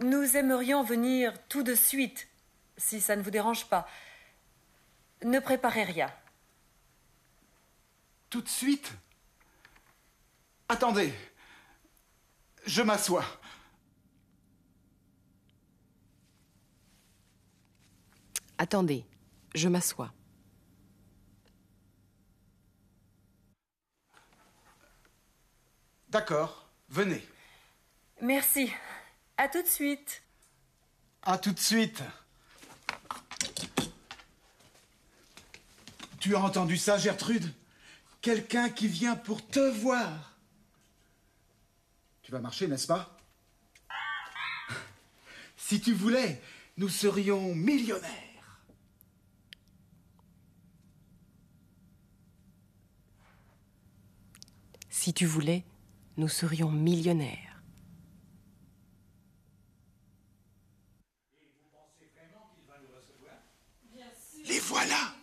Nous 0.00 0.36
aimerions 0.36 0.84
venir 0.84 1.34
tout 1.48 1.64
de 1.64 1.74
suite, 1.74 2.28
si 2.76 3.00
ça 3.00 3.16
ne 3.16 3.22
vous 3.22 3.30
dérange 3.32 3.66
pas. 3.66 3.88
Ne 5.24 5.40
préparez 5.40 5.82
rien. 5.82 6.12
Tout 8.30 8.42
de 8.42 8.48
suite? 8.48 8.92
Attendez. 10.68 11.12
Je 12.66 12.82
m'assois. 12.82 13.24
Attendez, 18.58 19.06
je 19.54 19.68
m'assois. 19.68 20.12
D'accord, 26.08 26.68
venez. 26.88 27.24
Merci. 28.20 28.72
À 29.36 29.48
tout 29.48 29.62
de 29.62 29.68
suite. 29.68 30.22
À 31.22 31.38
tout 31.38 31.52
de 31.52 31.58
suite. 31.58 32.02
Tu 36.18 36.34
as 36.34 36.40
entendu 36.40 36.76
ça, 36.76 36.98
Gertrude? 36.98 37.52
Quelqu'un 38.20 38.70
qui 38.70 38.88
vient 38.88 39.14
pour 39.14 39.46
te 39.46 39.60
voir. 39.60 40.34
Tu 42.22 42.32
vas 42.32 42.40
marcher, 42.40 42.66
n'est-ce 42.66 42.88
pas? 42.88 43.16
Si 45.56 45.80
tu 45.80 45.92
voulais, 45.92 46.42
nous 46.76 46.88
serions 46.88 47.54
millionnaires. 47.54 48.27
Si 55.00 55.14
tu 55.14 55.26
voulais, 55.26 55.62
nous 56.16 56.26
serions 56.26 56.72
millionnaires. 56.72 57.62
Les 64.44 64.58
voilà 64.58 65.14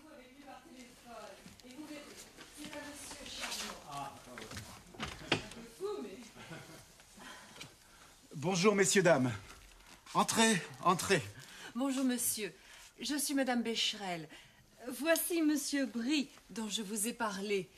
Bonjour, 8.33 8.75
messieurs, 8.75 9.03
dames. 9.03 9.29
Entrez, 10.13 10.61
entrez. 10.85 11.21
Bonjour, 11.75 12.05
monsieur. 12.05 12.55
Je 13.01 13.17
suis 13.17 13.33
Madame 13.33 13.61
Becherel. 13.61 14.29
Voici 14.99 15.41
Monsieur 15.41 15.85
Brie, 15.85 16.29
dont 16.49 16.69
je 16.69 16.81
vous 16.81 17.09
ai 17.09 17.13
parlé. 17.13 17.69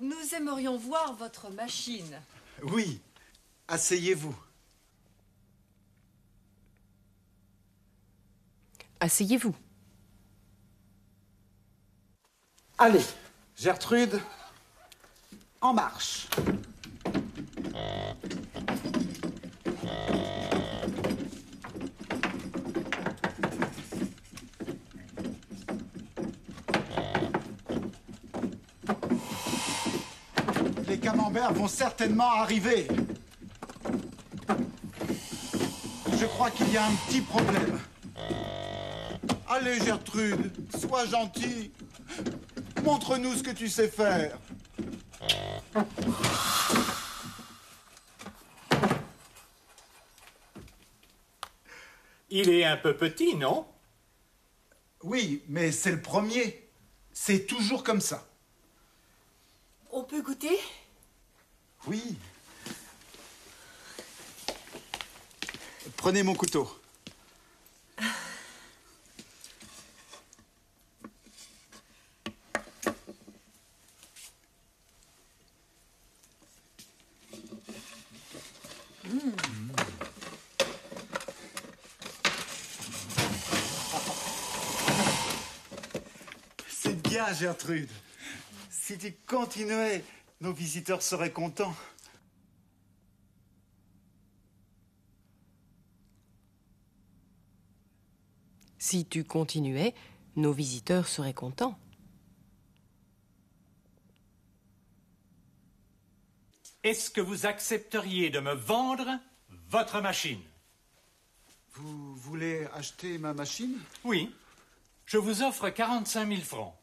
Nous 0.00 0.34
aimerions 0.34 0.76
voir 0.76 1.14
votre 1.14 1.50
machine. 1.50 2.20
Oui, 2.62 3.00
asseyez-vous. 3.68 4.34
Asseyez-vous. 9.00 9.54
Allez, 12.78 13.04
Gertrude, 13.56 14.20
en 15.60 15.74
marche. 15.74 16.28
Vont 31.50 31.68
certainement 31.68 32.30
arriver. 32.30 32.86
Je 36.18 36.24
crois 36.24 36.50
qu'il 36.50 36.72
y 36.72 36.76
a 36.76 36.86
un 36.86 36.94
petit 37.06 37.20
problème. 37.20 37.78
Allez, 39.48 39.78
Gertrude, 39.84 40.52
sois 40.78 41.04
gentille. 41.06 41.72
Montre-nous 42.84 43.34
ce 43.34 43.42
que 43.42 43.50
tu 43.50 43.68
sais 43.68 43.88
faire. 43.88 44.38
Il 52.30 52.48
est 52.48 52.64
un 52.64 52.76
peu 52.76 52.96
petit, 52.96 53.36
non? 53.36 53.66
Oui, 55.02 55.42
mais 55.48 55.70
c'est 55.70 55.92
le 55.92 56.00
premier. 56.00 56.68
C'est 57.12 57.46
toujours 57.46 57.84
comme 57.84 58.00
ça. 58.00 58.26
On 59.90 60.02
peut 60.02 60.22
goûter? 60.22 60.58
Oui. 61.86 62.16
Prenez 65.96 66.22
mon 66.22 66.34
couteau. 66.34 66.68
C'est 86.68 87.00
bien, 87.02 87.32
Gertrude. 87.32 87.88
Si 88.70 88.98
tu 88.98 89.12
continuais, 89.26 90.04
nos 90.42 90.52
visiteurs 90.52 91.02
seraient 91.02 91.32
contents. 91.32 91.74
Si 98.78 99.06
tu 99.06 99.22
continuais, 99.22 99.94
nos 100.34 100.52
visiteurs 100.52 101.06
seraient 101.06 101.32
contents. 101.32 101.78
Est-ce 106.82 107.10
que 107.10 107.20
vous 107.20 107.46
accepteriez 107.46 108.30
de 108.30 108.40
me 108.40 108.54
vendre 108.54 109.20
votre 109.68 110.00
machine? 110.00 110.42
Vous 111.74 112.16
voulez 112.16 112.66
acheter 112.74 113.18
ma 113.18 113.32
machine? 113.32 113.78
Oui. 114.02 114.34
Je 115.06 115.18
vous 115.18 115.42
offre 115.42 115.70
45 115.70 116.28
000 116.28 116.40
francs. 116.40 116.74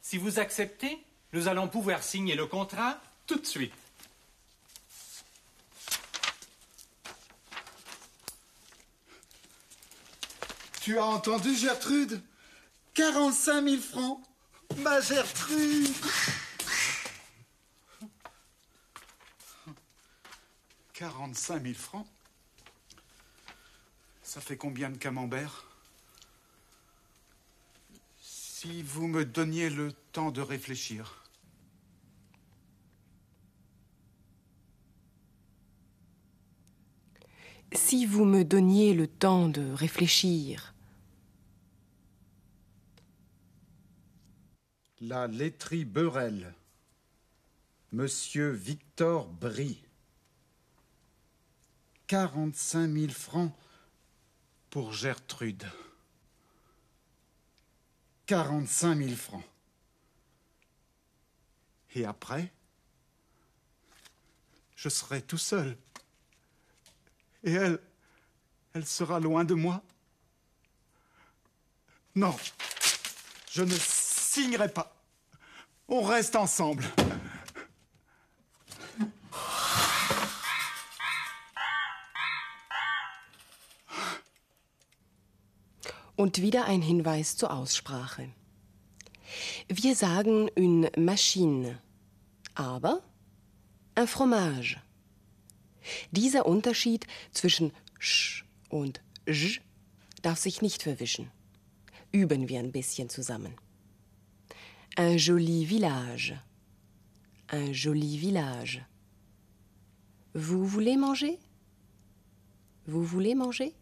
Si 0.00 0.18
vous 0.18 0.38
acceptez, 0.38 1.04
nous 1.36 1.48
allons 1.48 1.68
pouvoir 1.68 2.02
signer 2.02 2.34
le 2.34 2.46
contrat 2.46 2.98
tout 3.26 3.38
de 3.38 3.44
suite. 3.44 3.74
Tu 10.80 10.98
as 10.98 11.04
entendu, 11.04 11.54
Gertrude? 11.54 12.22
45 12.94 13.68
000 13.68 13.82
francs 13.82 14.22
Ma 14.78 15.02
Gertrude 15.02 15.92
45 20.94 21.62
000 21.62 21.74
francs? 21.74 22.06
Ça 24.22 24.40
fait 24.40 24.56
combien 24.56 24.88
de 24.88 24.96
camemberts? 24.96 25.66
Si 28.22 28.82
vous 28.82 29.06
me 29.06 29.26
donniez 29.26 29.68
le 29.68 29.92
temps 30.12 30.30
de 30.30 30.40
réfléchir. 30.40 31.25
Si 37.72 38.06
vous 38.06 38.24
me 38.24 38.44
donniez 38.44 38.94
le 38.94 39.06
temps 39.06 39.48
de 39.48 39.72
réfléchir. 39.72 40.74
La 45.00 45.26
laiterie 45.26 45.84
Beurel. 45.84 46.54
Monsieur 47.92 48.50
Victor 48.50 49.26
Brie. 49.28 49.82
45 52.06 52.88
000 52.88 53.08
francs 53.12 53.52
pour 54.70 54.92
Gertrude. 54.92 55.64
45 58.26 58.96
000 58.96 59.10
francs. 59.16 59.44
Et 61.94 62.04
après, 62.04 62.52
je 64.76 64.88
serai 64.88 65.22
tout 65.22 65.38
seul. 65.38 65.76
Et 67.46 67.52
elle, 67.52 67.78
elle 68.74 68.84
sera 68.84 69.20
loin 69.20 69.44
de 69.44 69.54
moi. 69.54 69.80
Non, 72.16 72.34
je 73.52 73.62
ne 73.62 73.72
signerai 73.72 74.68
pas. 74.68 74.92
On 75.86 76.02
reste 76.02 76.34
ensemble. 76.34 76.84
Und 86.16 86.40
wieder 86.42 86.64
ein 86.64 86.82
Hinweis 86.82 87.36
zur 87.36 87.52
Aussprache. 87.52 88.32
Wir 89.68 89.94
sagen 89.94 90.48
une 90.56 90.90
machine, 90.96 91.78
aber 92.54 93.02
un 93.96 94.08
fromage. 94.08 94.80
Dieser 96.10 96.46
Unterschied 96.46 97.06
zwischen 97.32 97.72
sch 97.98 98.44
und 98.68 99.00
j 99.26 99.60
darf 100.22 100.38
sich 100.38 100.62
nicht 100.62 100.82
verwischen. 100.82 101.30
Üben 102.12 102.48
wir 102.48 102.58
ein 102.60 102.72
bisschen 102.72 103.08
zusammen. 103.08 103.54
Un 104.98 105.18
joli 105.18 105.66
village. 105.66 106.40
Un 107.52 107.72
joli 107.72 108.18
village. 108.18 108.80
Vous 110.34 110.66
voulez 110.66 110.96
manger 110.96 111.38
Vous 112.86 113.04
voulez 113.04 113.34
manger 113.34 113.74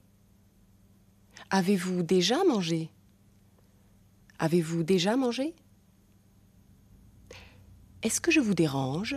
Avez-vous 1.51 2.03
déjà 2.03 2.45
mangé 2.45 2.91
Avez-vous 4.39 4.83
déjà 4.83 5.17
mangé 5.17 5.55
Est-ce 8.03 8.21
que 8.21 8.31
je 8.31 8.41
vous 8.41 8.55
dérange 8.55 9.17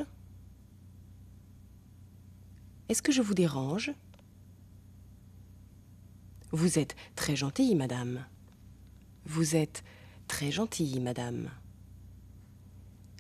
Est-ce 2.90 3.02
que 3.02 3.12
je 3.12 3.22
vous 3.22 3.34
dérange? 3.34 3.92
Vous 6.52 6.80
êtes 6.80 6.96
très 7.16 7.36
gentille, 7.36 7.76
madame. 7.76 8.26
Vous 9.26 9.56
êtes 9.56 9.84
très 10.28 10.52
gentille, 10.52 11.00
madame. 11.00 11.50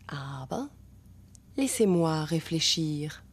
Aber 0.08 0.69
laissez-moi 1.58 2.23
réfléchir. 2.23 3.23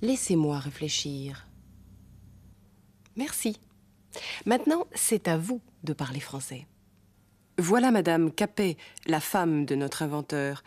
Laissez-moi 0.00 0.58
réfléchir. 0.58 1.46
Merci. 3.16 3.60
Maintenant, 4.46 4.86
c'est 4.94 5.28
à 5.28 5.36
vous 5.36 5.60
de 5.84 5.92
parler 5.92 6.20
français. 6.20 6.66
Voilà 7.58 7.90
Madame 7.90 8.32
Capet, 8.32 8.78
la 9.06 9.20
femme 9.20 9.66
de 9.66 9.74
notre 9.74 10.02
inventeur. 10.02 10.64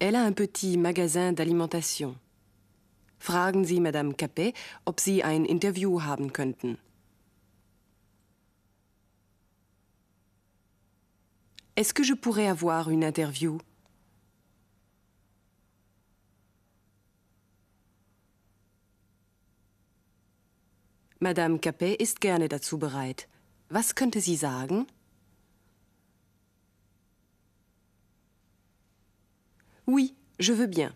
Elle 0.00 0.16
a 0.16 0.24
un 0.24 0.32
petit 0.32 0.76
magasin 0.76 1.32
d'alimentation. 1.32 2.16
Fragen 3.24 3.64
Sie 3.64 3.80
Madame 3.80 4.12
Capet, 4.12 4.52
ob 4.84 5.00
Sie 5.00 5.24
ein 5.24 5.46
Interview 5.46 6.02
haben 6.02 6.34
könnten. 6.34 6.76
Est-ce 11.74 11.94
que 11.94 12.04
je 12.04 12.12
pourrais 12.12 12.48
avoir 12.48 12.90
une 12.90 13.02
interview 13.02 13.56
Madame 21.18 21.58
Capet 21.60 21.94
ist 21.94 22.20
gerne 22.20 22.50
dazu 22.50 22.76
bereit. 22.76 23.26
Was 23.70 23.94
könnte 23.94 24.20
sie 24.20 24.36
sagen? 24.36 24.86
Oui, 29.86 30.14
je 30.38 30.52
veux 30.52 30.68
bien. 30.68 30.94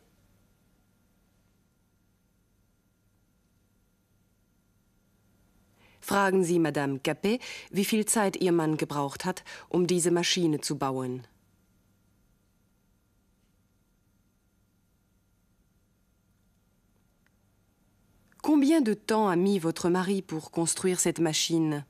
Fragen 6.09 6.42
Sie 6.42 6.59
Madame 6.59 7.01
Capet, 7.01 7.38
wie 7.71 7.85
viel 7.85 8.07
Zeit 8.07 8.37
Ihr 8.40 8.53
Mann 8.53 8.79
gebraucht 8.79 9.27
hat, 9.27 9.44
um 9.68 9.87
diese 9.87 10.11
Maschine 10.11 10.59
zu 10.59 10.79
bauen. 10.79 11.27
Combien 18.40 18.81
de 18.81 18.94
temps 18.94 19.29
a 19.29 19.37
mis 19.37 19.59
votre 19.59 19.90
mari 19.90 20.23
pour 20.23 20.51
construire 20.51 20.99
cette 20.99 21.21
machine 21.21 21.85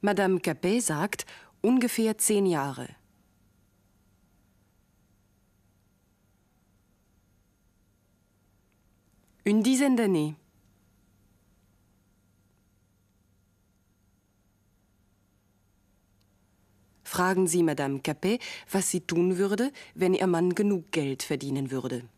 Madame 0.00 0.40
Capet 0.40 0.80
sagt 0.80 1.26
ungefähr 1.62 2.18
zehn 2.18 2.46
Jahre. 2.46 2.88
Une 9.44 9.62
dizaine 9.62 9.96
d'années. 9.96 10.34
Fragen 17.04 17.46
Sie 17.46 17.62
Madame 17.62 18.00
Capet, 18.00 18.38
was 18.70 18.90
sie 18.90 19.00
tun 19.00 19.36
würde, 19.36 19.70
wenn 19.94 20.14
ihr 20.14 20.26
Mann 20.26 20.54
genug 20.54 20.90
Geld 20.92 21.22
verdienen 21.22 21.70
würde. 21.70 22.08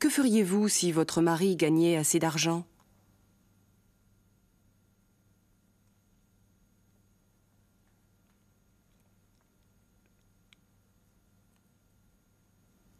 Que 0.00 0.10
feriez-vous 0.10 0.68
si 0.68 0.92
votre 0.92 1.22
mari 1.22 1.56
gagnait 1.56 1.96
assez 1.96 2.18
d'argent 2.18 2.64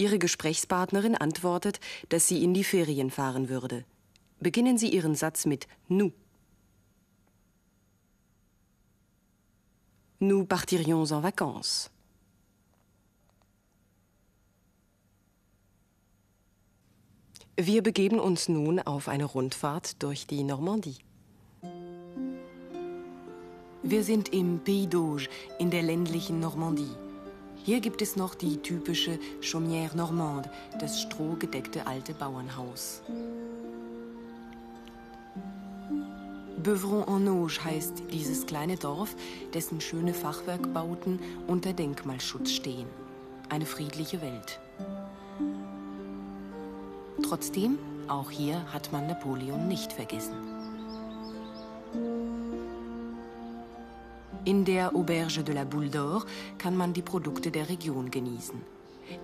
Ihre 0.00 0.18
Gesprächspartnerin 0.18 1.14
antwortet, 1.14 1.78
dass 2.08 2.26
sie 2.26 2.42
in 2.42 2.54
die 2.54 2.64
Ferien 2.64 3.10
fahren 3.10 3.50
würde. 3.50 3.84
Beginnen 4.40 4.78
Sie 4.78 4.88
Ihren 4.88 5.14
Satz 5.14 5.44
mit 5.44 5.68
nous. 5.88 6.12
Nous 10.20 10.46
partirions 10.46 11.12
en 11.12 11.22
vacances. 11.22 11.90
Wir 17.56 17.82
begeben 17.82 18.18
uns 18.18 18.48
nun 18.48 18.80
auf 18.80 19.06
eine 19.06 19.26
Rundfahrt 19.26 20.02
durch 20.02 20.26
die 20.26 20.44
Normandie. 20.44 20.96
Wir 23.82 24.02
sind 24.02 24.30
im 24.32 24.60
Pays 24.60 24.88
d'Auge 24.88 25.28
in 25.58 25.70
der 25.70 25.82
ländlichen 25.82 26.40
Normandie. 26.40 27.09
Hier 27.62 27.80
gibt 27.80 28.00
es 28.00 28.16
noch 28.16 28.34
die 28.34 28.56
typische 28.56 29.18
Chaumière 29.42 29.94
Normande, 29.94 30.50
das 30.80 31.02
strohgedeckte 31.02 31.86
alte 31.86 32.14
Bauernhaus. 32.14 33.02
Beuvron-en-Auge 36.62 37.64
heißt 37.64 38.04
dieses 38.12 38.46
kleine 38.46 38.76
Dorf, 38.76 39.14
dessen 39.52 39.80
schöne 39.80 40.14
Fachwerkbauten 40.14 41.20
unter 41.46 41.72
Denkmalschutz 41.72 42.50
stehen. 42.52 42.86
Eine 43.50 43.66
friedliche 43.66 44.20
Welt. 44.22 44.58
Trotzdem, 47.22 47.78
auch 48.08 48.30
hier 48.30 48.72
hat 48.72 48.90
man 48.92 49.06
Napoleon 49.06 49.68
nicht 49.68 49.92
vergessen. 49.92 50.49
In 54.46 54.64
der 54.64 54.94
Auberge 54.94 55.42
de 55.44 55.54
la 55.54 55.64
Boule 55.64 55.90
d'Or 55.90 56.24
kann 56.56 56.74
man 56.74 56.94
die 56.94 57.02
Produkte 57.02 57.50
der 57.50 57.68
Region 57.68 58.10
genießen. 58.10 58.58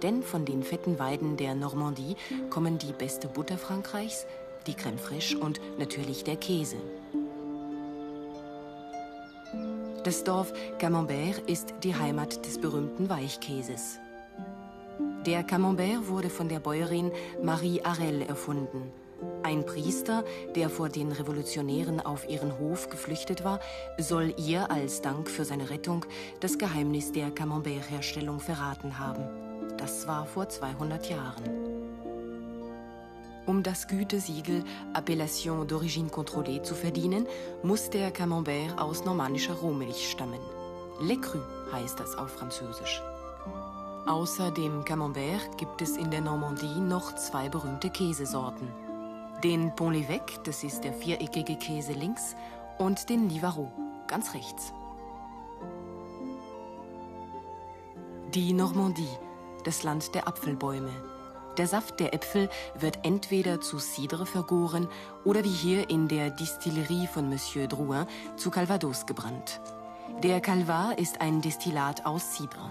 Denn 0.03 0.23
von 0.23 0.45
den 0.45 0.63
fetten 0.63 0.99
Weiden 0.99 1.39
der 1.39 1.55
Normandie 1.55 2.17
kommen 2.51 2.77
die 2.77 2.93
beste 2.93 3.27
Butter 3.27 3.57
Frankreichs, 3.57 4.27
die 4.67 4.75
Crème 4.75 4.99
fraîche 4.99 5.39
und 5.39 5.59
natürlich 5.79 6.23
der 6.25 6.37
Käse. 6.37 6.77
Das 10.05 10.23
Dorf 10.23 10.53
Camembert 10.79 11.39
ist 11.47 11.73
die 11.83 11.95
Heimat 11.95 12.45
des 12.45 12.61
berühmten 12.61 13.09
Weichkäses. 13.09 13.99
Der 15.25 15.43
Camembert 15.45 16.09
wurde 16.09 16.29
von 16.29 16.49
der 16.49 16.61
Bäuerin 16.61 17.11
Marie 17.43 17.83
Arel 17.83 18.21
erfunden. 18.23 18.93
Ein 19.43 19.65
Priester, 19.65 20.25
der 20.55 20.69
vor 20.69 20.89
den 20.89 21.13
Revolutionären 21.13 22.01
auf 22.01 22.29
ihren 22.29 22.59
Hof 22.59 22.91
geflüchtet 22.91 23.45
war, 23.45 23.61
soll 23.99 24.35
ihr 24.37 24.71
als 24.71 25.01
Dank 25.03 25.31
für 25.31 25.45
seine 25.45 25.71
Rettung 25.71 26.05
das 26.41 26.59
Geheimnis 26.59 27.13
der 27.13 27.31
Camembert-Herstellung 27.31 28.41
verraten 28.41 28.99
haben. 28.99 29.25
Das 29.79 30.07
war 30.07 30.27
vor 30.27 30.49
200 30.49 31.09
Jahren. 31.09 31.45
Um 33.47 33.63
das 33.63 33.87
Gütesiegel 33.87 34.65
Appellation 34.93 35.67
d'origine 35.69 36.11
contrôlée 36.11 36.63
zu 36.63 36.75
verdienen, 36.75 37.27
muss 37.63 37.89
der 37.89 38.11
Camembert 38.11 38.77
aus 38.77 39.05
normannischer 39.05 39.55
Rohmilch 39.55 40.11
stammen. 40.11 40.41
Le 41.01 41.17
Cru 41.21 41.39
heißt 41.73 42.01
das 42.01 42.17
auf 42.17 42.31
Französisch. 42.31 43.01
Außer 44.07 44.51
dem 44.51 44.85
Camembert 44.85 45.57
gibt 45.59 45.81
es 45.83 45.97
in 45.97 46.11
der 46.11 46.21
Normandie 46.21 46.81
noch 46.81 47.15
zwei 47.15 47.49
berühmte 47.49 47.91
Käsesorten. 47.91 48.86
Den 49.45 49.75
Pont 49.77 49.91
l'Évêque, 49.91 50.43
das 50.45 50.65
ist 50.65 50.83
der 50.83 50.95
viereckige 50.95 51.57
Käse 51.57 51.93
links, 51.93 52.35
und 52.79 53.11
den 53.11 53.29
Livarot, 53.29 53.71
ganz 54.07 54.33
rechts. 54.33 54.73
Die 58.33 58.55
Normandie, 58.55 59.09
das 59.65 59.83
Land 59.83 60.15
der 60.15 60.27
Apfelbäume. 60.27 60.91
Der 61.59 61.67
Saft 61.67 62.01
der 62.01 62.15
Äpfel 62.15 62.49
wird 62.79 63.05
entweder 63.05 63.61
zu 63.61 63.79
Cidre 63.79 64.27
vergoren 64.27 64.89
oder 65.25 65.45
wie 65.45 65.49
hier 65.49 65.91
in 65.91 66.09
der 66.09 66.31
Distillerie 66.31 67.07
von 67.07 67.29
Monsieur 67.29 67.67
Drouin 67.67 68.07
zu 68.37 68.51
Calvados 68.51 69.07
gebrannt. 69.07 69.61
Der 70.23 70.41
Calvar 70.41 70.99
ist 70.99 71.21
ein 71.21 71.43
Destillat 71.43 72.07
aus 72.07 72.35
Cidre. 72.35 72.71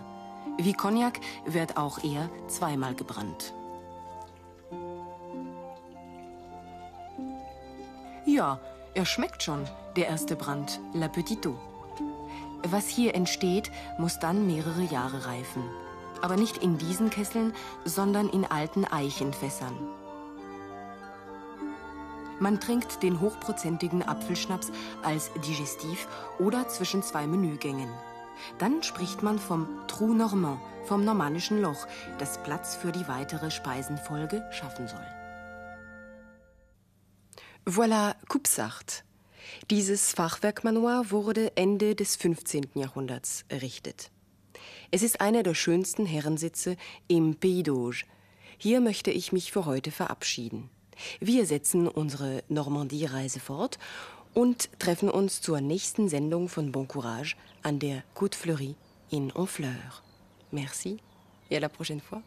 Wie 0.58 0.74
Cognac 0.74 1.20
wird 1.46 1.78
auch 1.78 2.04
er 2.04 2.30
zweimal 2.48 2.96
gebrannt. 2.96 3.54
Ja, 8.28 8.60
er 8.96 9.06
schmeckt 9.06 9.44
schon, 9.44 9.68
der 9.96 10.08
erste 10.08 10.36
Brand, 10.36 10.80
La 10.94 11.08
Petite 11.08 11.50
Eau. 11.50 11.60
Was 12.64 12.88
hier 12.88 13.14
entsteht, 13.14 13.70
muss 14.00 14.18
dann 14.18 14.48
mehrere 14.48 14.82
Jahre 14.82 15.28
reifen. 15.28 15.64
Aber 16.24 16.36
nicht 16.36 16.58
in 16.58 16.80
diesen 16.80 17.12
Kesseln, 17.12 17.54
sondern 17.84 18.28
in 18.30 18.44
alten 18.44 18.84
Eichenfässern. 18.84 19.78
Man 22.40 22.60
trinkt 22.60 23.04
den 23.04 23.22
hochprozentigen 23.22 24.02
Apfelschnaps 24.02 24.72
als 25.04 25.32
Digestiv 25.48 26.08
oder 26.40 26.68
zwischen 26.68 27.04
zwei 27.04 27.28
Menügängen. 27.28 27.90
Dann 28.58 28.82
spricht 28.82 29.22
man 29.22 29.38
vom 29.38 29.68
Trou 29.88 30.16
Normand, 30.16 30.60
vom 30.86 31.06
normannischen 31.06 31.62
Loch, 31.62 31.86
das 32.18 32.42
Platz 32.42 32.76
für 32.76 32.92
die 32.92 33.08
weitere 33.08 33.52
Speisenfolge 33.52 34.44
schaffen 34.50 34.88
soll. 34.88 35.25
Voilà 37.68 38.16
Kupsacht. 38.30 39.04
Dieses 39.72 40.14
Fachwerkmanoir 40.14 41.10
wurde 41.10 41.58
Ende 41.58 41.96
des 41.96 42.16
15. 42.16 42.68
Jahrhunderts 42.76 43.44
errichtet. 43.50 44.12
Es 44.92 45.02
ist 45.02 45.20
einer 45.20 45.42
der 45.42 45.56
schönsten 45.56 46.06
Herrensitze 46.06 46.78
im 47.08 47.34
Pays 47.38 47.64
d'Auge. 47.64 48.04
Hier 48.60 48.82
möchte 48.82 49.10
ich 49.10 49.32
mich 49.32 49.52
für 49.52 49.66
heute 49.66 49.90
verabschieden. 49.90 50.70
Wir 51.20 51.48
setzen 51.48 51.88
unsere 51.88 52.44
Normandie-Reise 52.50 53.40
fort 53.40 53.80
und 54.36 54.70
treffen 54.78 55.10
uns 55.10 55.42
zur 55.42 55.60
nächsten 55.60 56.08
Sendung 56.08 56.50
von 56.50 56.72
Bon 56.72 56.88
Courage 56.88 57.36
an 57.64 57.80
der 57.80 58.04
Côte 58.16 58.36
Fleurie 58.36 58.76
in 59.10 59.34
Honfleur. 59.34 60.04
Merci 60.52 61.00
et 61.50 61.58
à 61.58 61.62
la 61.62 61.70
prochaine 61.70 62.00
fois. 62.00 62.22